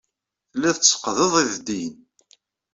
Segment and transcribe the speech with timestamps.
[0.51, 1.95] Telliḍ tetteqqdeḍ ideddiyen.